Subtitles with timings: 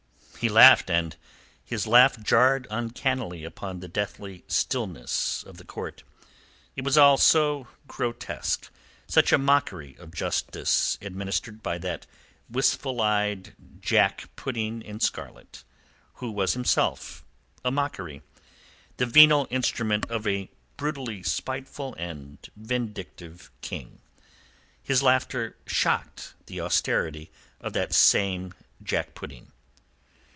[0.41, 1.15] He laughed, and
[1.63, 6.01] his laugh jarred uncannily upon the deathly stillness of the court.
[6.75, 8.71] It was all so grotesque,
[9.05, 12.07] such a mockery of justice administered by that
[12.49, 15.63] wistful eyed jack pudding in scarlet,
[16.15, 17.23] who was himself
[17.63, 18.23] a mockery
[18.97, 24.01] the venal instrument of a brutally spiteful and vindictive king.
[24.81, 27.29] His laughter shocked the austerity
[27.59, 29.51] of that same jack pudding.